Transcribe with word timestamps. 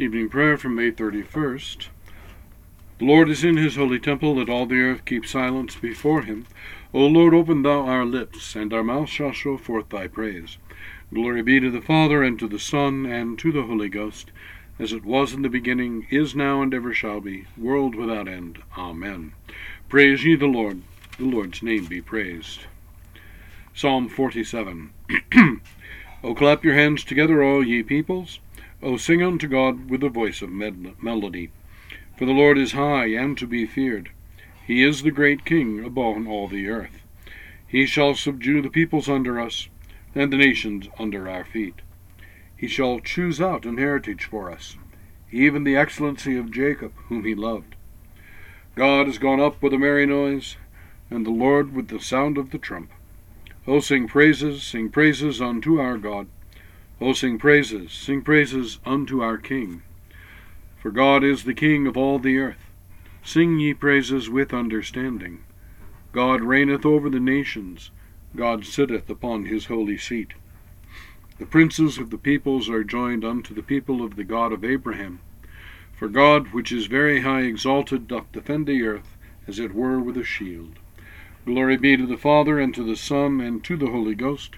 Evening 0.00 0.28
prayer 0.28 0.56
from 0.56 0.76
May 0.76 0.92
31st. 0.92 1.88
The 3.00 3.04
Lord 3.04 3.28
is 3.28 3.42
in 3.42 3.56
his 3.56 3.74
holy 3.74 3.98
temple, 3.98 4.36
let 4.36 4.48
all 4.48 4.64
the 4.64 4.78
earth 4.80 5.04
keep 5.04 5.26
silence 5.26 5.74
before 5.74 6.22
him. 6.22 6.46
O 6.94 7.04
Lord, 7.04 7.34
open 7.34 7.62
thou 7.62 7.80
our 7.80 8.04
lips, 8.04 8.54
and 8.54 8.72
our 8.72 8.84
mouth 8.84 9.08
shall 9.08 9.32
show 9.32 9.56
forth 9.56 9.88
thy 9.88 10.06
praise. 10.06 10.56
Glory 11.12 11.42
be 11.42 11.58
to 11.58 11.68
the 11.68 11.80
Father, 11.80 12.22
and 12.22 12.38
to 12.38 12.46
the 12.46 12.60
Son, 12.60 13.06
and 13.06 13.40
to 13.40 13.50
the 13.50 13.64
Holy 13.64 13.88
Ghost, 13.88 14.30
as 14.78 14.92
it 14.92 15.04
was 15.04 15.32
in 15.32 15.42
the 15.42 15.48
beginning, 15.48 16.06
is 16.10 16.32
now, 16.32 16.62
and 16.62 16.72
ever 16.72 16.94
shall 16.94 17.20
be, 17.20 17.46
world 17.56 17.96
without 17.96 18.28
end. 18.28 18.60
Amen. 18.78 19.32
Praise 19.88 20.24
ye 20.24 20.36
the 20.36 20.46
Lord. 20.46 20.80
The 21.18 21.24
Lord's 21.24 21.60
name 21.60 21.86
be 21.86 22.00
praised. 22.00 22.60
Psalm 23.74 24.08
47. 24.08 24.92
o 26.22 26.34
clap 26.36 26.62
your 26.62 26.74
hands 26.74 27.02
together, 27.02 27.42
all 27.42 27.66
ye 27.66 27.82
peoples. 27.82 28.38
O 28.82 28.96
sing 28.96 29.22
unto 29.22 29.48
God 29.48 29.90
with 29.90 30.02
the 30.02 30.08
voice 30.08 30.40
of 30.40 30.50
melody. 30.50 31.50
For 32.16 32.26
the 32.26 32.32
Lord 32.32 32.58
is 32.58 32.72
high 32.72 33.06
and 33.06 33.36
to 33.38 33.46
be 33.46 33.66
feared. 33.66 34.10
He 34.66 34.82
is 34.82 35.02
the 35.02 35.10
great 35.10 35.44
King 35.44 35.84
above 35.84 36.26
all 36.28 36.46
the 36.46 36.68
earth. 36.68 37.02
He 37.66 37.86
shall 37.86 38.14
subdue 38.14 38.62
the 38.62 38.70
peoples 38.70 39.08
under 39.08 39.40
us, 39.40 39.68
and 40.14 40.32
the 40.32 40.36
nations 40.36 40.88
under 40.98 41.28
our 41.28 41.44
feet. 41.44 41.74
He 42.56 42.66
shall 42.66 43.00
choose 43.00 43.40
out 43.40 43.66
an 43.66 43.78
heritage 43.78 44.24
for 44.24 44.50
us, 44.50 44.76
even 45.30 45.64
the 45.64 45.76
excellency 45.76 46.36
of 46.36 46.50
Jacob, 46.50 46.92
whom 47.08 47.24
he 47.24 47.34
loved. 47.34 47.74
God 48.74 49.08
is 49.08 49.18
gone 49.18 49.40
up 49.40 49.62
with 49.62 49.72
a 49.72 49.78
merry 49.78 50.06
noise, 50.06 50.56
and 51.10 51.26
the 51.26 51.30
Lord 51.30 51.74
with 51.74 51.88
the 51.88 52.00
sound 52.00 52.38
of 52.38 52.50
the 52.50 52.58
trump. 52.58 52.90
O 53.66 53.80
sing 53.80 54.06
praises, 54.06 54.62
sing 54.62 54.88
praises 54.88 55.40
unto 55.40 55.80
our 55.80 55.98
God. 55.98 56.28
O 57.00 57.12
sing 57.12 57.38
praises, 57.38 57.92
sing 57.92 58.22
praises 58.22 58.80
unto 58.84 59.20
our 59.22 59.38
King. 59.38 59.82
For 60.82 60.90
God 60.90 61.22
is 61.22 61.44
the 61.44 61.54
King 61.54 61.86
of 61.86 61.96
all 61.96 62.18
the 62.18 62.38
earth. 62.38 62.72
Sing 63.22 63.60
ye 63.60 63.72
praises 63.72 64.28
with 64.28 64.52
understanding. 64.52 65.44
God 66.10 66.40
reigneth 66.40 66.84
over 66.84 67.08
the 67.08 67.20
nations. 67.20 67.92
God 68.34 68.64
sitteth 68.64 69.08
upon 69.08 69.44
his 69.44 69.66
holy 69.66 69.96
seat. 69.96 70.32
The 71.38 71.46
princes 71.46 71.98
of 71.98 72.10
the 72.10 72.18
peoples 72.18 72.68
are 72.68 72.82
joined 72.82 73.24
unto 73.24 73.54
the 73.54 73.62
people 73.62 74.02
of 74.02 74.16
the 74.16 74.24
God 74.24 74.52
of 74.52 74.64
Abraham. 74.64 75.20
For 75.96 76.08
God, 76.08 76.48
which 76.48 76.72
is 76.72 76.86
very 76.86 77.20
high 77.20 77.42
exalted, 77.42 78.08
doth 78.08 78.32
defend 78.32 78.66
the 78.66 78.82
earth, 78.82 79.16
as 79.46 79.60
it 79.60 79.72
were 79.72 80.00
with 80.00 80.16
a 80.16 80.24
shield. 80.24 80.80
Glory 81.46 81.76
be 81.76 81.96
to 81.96 82.06
the 82.06 82.16
Father, 82.16 82.58
and 82.58 82.74
to 82.74 82.82
the 82.82 82.96
Son, 82.96 83.40
and 83.40 83.62
to 83.62 83.76
the 83.76 83.90
Holy 83.90 84.16
Ghost 84.16 84.56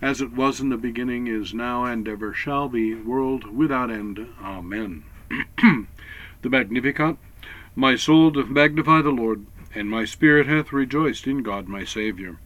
as 0.00 0.20
it 0.20 0.32
was 0.32 0.60
in 0.60 0.68
the 0.68 0.76
beginning, 0.76 1.26
is 1.26 1.52
now, 1.52 1.84
and 1.84 2.06
ever 2.06 2.32
shall 2.32 2.68
be, 2.68 2.94
world 2.94 3.52
without 3.52 3.90
end. 3.90 4.28
Amen. 4.40 5.02
the 5.60 6.48
Magnificat. 6.48 7.16
My 7.74 7.96
soul 7.96 8.30
doth 8.30 8.48
magnify 8.48 9.02
the 9.02 9.10
Lord, 9.10 9.46
and 9.74 9.90
my 9.90 10.04
spirit 10.04 10.46
hath 10.46 10.72
rejoiced 10.72 11.26
in 11.26 11.42
God 11.42 11.68
my 11.68 11.84
Saviour. 11.84 12.38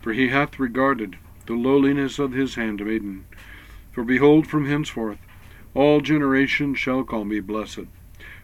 For 0.00 0.12
he 0.12 0.28
hath 0.28 0.58
regarded 0.58 1.16
the 1.46 1.54
lowliness 1.54 2.18
of 2.18 2.32
his 2.32 2.56
handmaiden. 2.56 3.24
For 3.90 4.04
behold, 4.04 4.46
from 4.46 4.66
henceforth 4.66 5.18
all 5.74 6.00
generations 6.00 6.78
shall 6.78 7.04
call 7.04 7.24
me 7.24 7.40
blessed. 7.40 7.86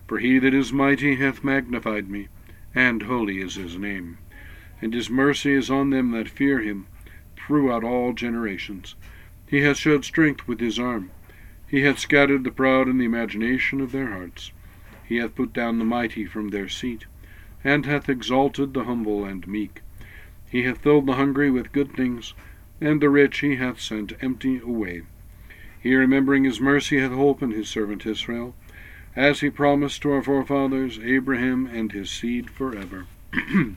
For 0.07 0.19
he 0.19 0.39
that 0.39 0.55
is 0.55 0.73
mighty 0.73 1.17
hath 1.17 1.45
magnified 1.45 2.09
me, 2.09 2.29
and 2.75 3.03
holy 3.03 3.41
is 3.41 3.57
his 3.57 3.77
name. 3.77 4.19
And 4.81 4.95
his 4.95 5.11
mercy 5.11 5.53
is 5.53 5.71
on 5.71 5.91
them 5.91 6.13
that 6.13 6.29
fear 6.29 6.61
him 6.61 6.87
throughout 7.47 7.85
all 7.85 8.13
generations. 8.13 8.95
He 9.47 9.61
hath 9.61 9.77
showed 9.77 10.05
strength 10.05 10.49
with 10.49 10.61
his 10.61 10.79
arm. 10.79 11.11
He 11.67 11.83
hath 11.83 11.99
scattered 11.99 12.45
the 12.45 12.51
proud 12.51 12.89
in 12.89 12.99
the 12.99 13.05
imagination 13.05 13.81
of 13.81 13.93
their 13.93 14.09
hearts. 14.09 14.53
He 15.05 15.17
hath 15.17 15.35
put 15.35 15.53
down 15.53 15.79
the 15.79 15.85
mighty 15.85 16.25
from 16.25 16.49
their 16.49 16.69
seat, 16.69 17.05
and 17.63 17.85
hath 17.85 18.09
exalted 18.09 18.73
the 18.73 18.85
humble 18.85 19.25
and 19.25 19.47
meek. 19.47 19.83
He 20.51 20.63
hath 20.63 20.79
filled 20.79 21.07
the 21.07 21.15
hungry 21.15 21.51
with 21.51 21.73
good 21.73 21.93
things, 21.93 22.33
and 22.81 23.01
the 23.01 23.11
rich 23.11 23.41
he 23.41 23.57
hath 23.57 23.81
sent 23.81 24.13
empty 24.21 24.59
away. 24.61 25.03
He, 25.81 25.95
remembering 25.95 26.45
his 26.45 26.61
mercy, 26.61 26.99
hath 26.99 27.13
holpen 27.13 27.53
his 27.53 27.69
servant 27.69 28.07
Israel, 28.07 28.55
as 29.15 29.41
he 29.41 29.51
promised 29.51 30.03
to 30.03 30.13
our 30.13 30.23
forefathers, 30.23 30.99
Abraham 30.99 31.67
and 31.67 31.93
his 31.93 32.11
seed 32.11 32.51
for 32.51 32.75
ever. 32.77 33.07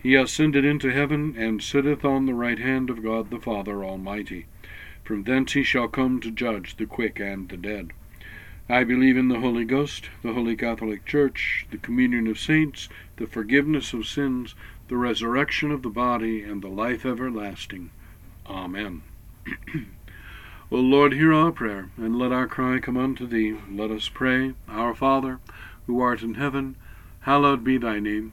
He 0.00 0.14
ascended 0.14 0.64
into 0.64 0.92
heaven, 0.92 1.34
and 1.36 1.60
sitteth 1.60 2.04
on 2.04 2.26
the 2.26 2.34
right 2.34 2.58
hand 2.58 2.88
of 2.88 3.02
God 3.02 3.30
the 3.30 3.40
Father 3.40 3.84
Almighty. 3.84 4.46
From 5.02 5.24
thence 5.24 5.54
he 5.54 5.64
shall 5.64 5.88
come 5.88 6.20
to 6.20 6.30
judge 6.30 6.76
the 6.76 6.86
quick 6.86 7.18
and 7.18 7.48
the 7.48 7.56
dead. 7.56 7.92
I 8.68 8.84
believe 8.84 9.16
in 9.16 9.28
the 9.28 9.40
Holy 9.40 9.64
Ghost, 9.64 10.10
the 10.22 10.34
Holy 10.34 10.54
Catholic 10.54 11.04
Church, 11.04 11.66
the 11.70 11.78
communion 11.78 12.26
of 12.26 12.38
saints, 12.38 12.88
the 13.16 13.26
forgiveness 13.26 13.92
of 13.92 14.06
sins, 14.06 14.54
the 14.88 14.96
resurrection 14.96 15.72
of 15.72 15.82
the 15.82 15.88
body, 15.88 16.42
and 16.42 16.62
the 16.62 16.68
life 16.68 17.04
everlasting. 17.04 17.90
Amen. 18.46 19.02
o 20.70 20.76
Lord, 20.76 21.14
hear 21.14 21.32
our 21.32 21.50
prayer, 21.50 21.90
and 21.96 22.18
let 22.18 22.30
our 22.30 22.46
cry 22.46 22.78
come 22.78 22.96
unto 22.96 23.26
thee. 23.26 23.56
Let 23.70 23.90
us 23.90 24.08
pray. 24.08 24.52
Our 24.68 24.94
Father, 24.94 25.40
who 25.86 26.00
art 26.00 26.22
in 26.22 26.34
heaven, 26.34 26.76
hallowed 27.20 27.64
be 27.64 27.78
thy 27.78 27.98
name. 27.98 28.32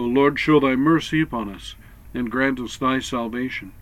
O 0.00 0.04
Lord, 0.04 0.38
show 0.38 0.58
thy 0.58 0.76
mercy 0.76 1.20
upon 1.20 1.50
us, 1.50 1.74
and 2.14 2.30
grant 2.30 2.58
us 2.58 2.78
thy 2.78 3.00
salvation. 3.00 3.72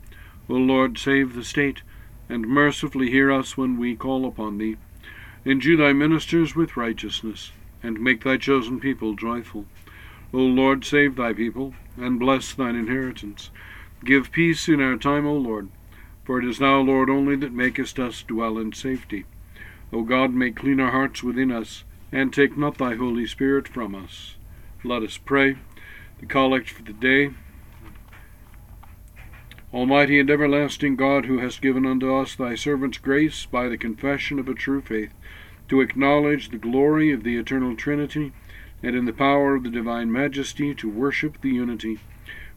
O 0.49 0.55
Lord, 0.55 0.99
save 0.99 1.33
the 1.33 1.45
state, 1.45 1.83
and 2.29 2.49
mercifully 2.49 3.09
hear 3.09 3.31
us 3.31 3.57
when 3.57 3.79
we 3.79 3.95
call 3.95 4.27
upon 4.27 4.59
thee. 4.59 4.79
Endue 5.47 5.77
thy 5.77 5.93
ministers 5.93 6.57
with 6.57 6.77
righteousness, 6.77 7.53
and 7.85 8.01
make 8.01 8.25
thy 8.25 8.37
chosen 8.37 8.81
people 8.81 9.15
joyful. 9.15 9.67
O 10.35 10.39
Lord, 10.39 10.85
save 10.85 11.15
thy 11.15 11.33
people, 11.35 11.75
and 11.97 12.19
bless 12.19 12.53
thine 12.53 12.75
inheritance. 12.75 13.51
Give 14.05 14.33
peace 14.33 14.69
in 14.69 14.81
our 14.81 14.97
time, 14.97 15.25
O 15.25 15.35
Lord, 15.35 15.69
for 16.25 16.41
it 16.41 16.45
is 16.45 16.59
thou, 16.59 16.81
Lord, 16.81 17.09
only 17.09 17.37
that 17.37 17.53
makest 17.53 18.01
us 18.01 18.25
dwell 18.25 18.59
in 18.59 18.73
safety. 18.73 19.25
O 19.93 20.03
God, 20.03 20.35
make 20.35 20.57
clean 20.57 20.81
our 20.81 20.91
hearts 20.91 21.23
within 21.23 21.53
us, 21.53 21.85
and 22.11 22.33
take 22.33 22.59
not 22.59 22.77
thy 22.77 22.97
Holy 22.97 23.25
Spirit 23.25 23.69
from 23.69 23.95
us. 23.95 24.35
Let 24.83 25.05
us 25.05 25.17
pray 25.17 25.59
the 26.21 26.27
collect 26.27 26.71
for 26.71 26.83
the 26.83 26.93
day. 26.93 27.31
Almighty 29.73 30.19
and 30.19 30.31
everlasting 30.31 30.97
God, 30.97 31.27
who 31.27 31.39
hast 31.39 31.61
given 31.61 31.85
unto 31.85 32.15
us 32.15 32.35
thy 32.35 32.55
servants 32.55 32.99
grace 32.99 33.45
by 33.45 33.69
the 33.69 33.77
confession 33.77 34.39
of 34.39 34.49
a 34.49 34.55
true 34.55 34.81
faith, 34.81 35.13
to 35.69 35.83
acknowledge 35.83 36.49
the 36.49 36.57
glory 36.57 37.13
of 37.13 37.23
the 37.23 37.37
eternal 37.37 37.77
Trinity, 37.77 38.33
and 38.83 38.97
in 38.97 39.05
the 39.05 39.13
power 39.13 39.57
of 39.57 39.65
the 39.65 39.71
divine 39.71 40.11
majesty 40.11 40.75
to 40.75 40.89
worship 40.89 41.41
the 41.41 41.51
unity, 41.51 41.99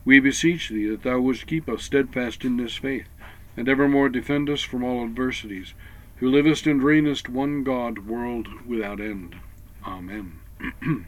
we 0.06 0.20
beseech 0.20 0.70
thee 0.70 0.88
that 0.88 1.04
thou 1.04 1.20
wouldst 1.20 1.48
keep 1.48 1.68
us 1.68 1.84
steadfast 1.84 2.46
in 2.46 2.58
this 2.58 2.76
faith, 2.76 3.10
and 3.58 3.68
evermore 3.68 4.08
defend 4.08 4.50
us 4.50 4.62
from 4.62 4.84
all 4.84 5.04
adversities, 5.04 5.74
who 6.18 6.30
livest 6.30 6.66
and 6.66 6.82
reignest 6.82 7.28
one 7.28 7.64
God, 7.64 8.00
world 8.08 8.48
without 8.66 9.02
end. 9.02 9.36
Amen. 9.86 10.40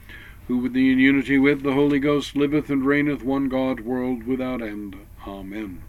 who 0.51 0.57
with 0.57 0.75
in 0.75 0.99
unity 0.99 1.37
with 1.37 1.63
the 1.63 1.71
Holy 1.71 1.97
Ghost 1.97 2.35
liveth 2.35 2.69
and 2.69 2.85
reigneth 2.85 3.23
one 3.23 3.47
God, 3.47 3.79
world 3.79 4.23
without 4.23 4.61
end. 4.61 4.97
Amen. 5.25 5.81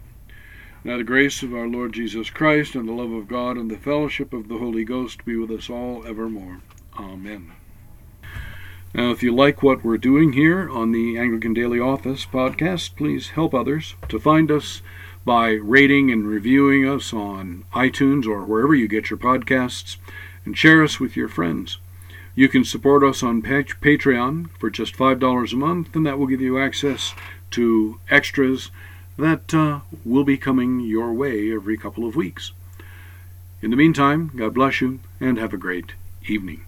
Now 0.85 0.95
the 0.95 1.03
grace 1.03 1.43
of 1.43 1.53
our 1.53 1.67
Lord 1.67 1.91
Jesus 1.91 2.29
Christ, 2.29 2.73
and 2.73 2.87
the 2.87 2.93
love 2.93 3.11
of 3.11 3.27
God, 3.27 3.57
and 3.57 3.69
the 3.69 3.75
fellowship 3.75 4.31
of 4.31 4.47
the 4.47 4.59
Holy 4.59 4.85
Ghost 4.85 5.25
be 5.25 5.35
with 5.35 5.51
us 5.51 5.69
all 5.69 6.07
evermore. 6.07 6.61
Amen. 6.97 7.51
Now, 8.93 9.11
if 9.11 9.21
you 9.21 9.35
like 9.35 9.61
what 9.61 9.83
we're 9.83 9.97
doing 9.97 10.31
here 10.31 10.69
on 10.69 10.93
the 10.93 11.17
Anglican 11.17 11.53
Daily 11.53 11.81
Office 11.81 12.25
podcast, 12.25 12.95
please 12.95 13.31
help 13.31 13.53
others 13.53 13.95
to 14.07 14.17
find 14.17 14.49
us 14.49 14.81
by 15.25 15.49
rating 15.49 16.09
and 16.09 16.25
reviewing 16.25 16.87
us 16.87 17.11
on 17.11 17.65
iTunes 17.73 18.25
or 18.25 18.45
wherever 18.45 18.73
you 18.73 18.87
get 18.87 19.09
your 19.09 19.19
podcasts, 19.19 19.97
and 20.45 20.57
share 20.57 20.81
us 20.81 21.01
with 21.01 21.17
your 21.17 21.27
friends. 21.27 21.79
You 22.35 22.49
can 22.49 22.63
support 22.63 23.03
us 23.03 23.21
on 23.21 23.43
Patreon 23.43 24.49
for 24.59 24.71
just 24.71 24.95
$5 24.95 25.53
a 25.53 25.55
month, 25.55 25.95
and 25.95 26.05
that 26.05 26.17
will 26.17 26.25
give 26.25 26.41
you 26.41 26.59
access 26.59 27.13
to 27.51 27.99
extras 28.09 28.71
that 29.17 29.53
uh, 29.53 29.81
will 30.03 30.23
be 30.23 30.37
coming 30.37 30.79
your 30.79 31.13
way 31.13 31.53
every 31.53 31.77
couple 31.77 32.07
of 32.07 32.15
weeks. 32.15 32.51
In 33.61 33.69
the 33.69 33.77
meantime, 33.77 34.31
God 34.35 34.55
bless 34.55 34.81
you 34.81 34.99
and 35.19 35.37
have 35.37 35.53
a 35.53 35.57
great 35.57 35.93
evening. 36.27 36.65